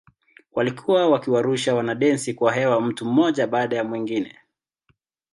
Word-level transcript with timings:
Walikuwa 0.51 1.09
wakiwarusha 1.09 1.75
wanadensi 1.75 2.33
kwa 2.33 2.53
hewa 2.53 2.81
mtu 2.81 3.05
mmoja 3.05 3.47
baada 3.47 3.75
ya 3.75 3.83
mwingine. 3.83 4.35